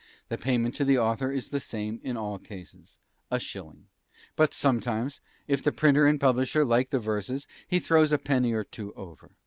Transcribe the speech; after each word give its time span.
The 0.29 0.37
payment 0.39 0.73
to 0.77 0.83
the 0.83 0.97
author 0.97 1.31
is 1.31 1.49
the 1.49 1.59
same 1.59 1.99
in 2.03 2.17
all 2.17 2.39
cases 2.39 2.97
a 3.29 3.39
shilling; 3.39 3.85
but 4.35 4.51
sometimes 4.51 5.21
if 5.47 5.61
the 5.61 5.71
printer 5.71 6.07
and 6.07 6.19
publisher 6.19 6.65
like 6.65 6.89
the 6.89 6.97
verses 6.99 7.45
he 7.67 7.77
"throws 7.77 8.11
a 8.11 8.17
penny 8.17 8.51
or 8.51 8.63
two 8.63 8.93
over." 8.95 9.29